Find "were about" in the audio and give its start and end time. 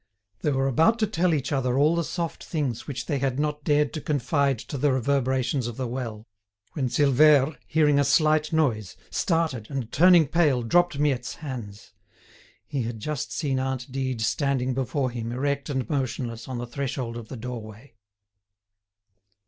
0.51-0.97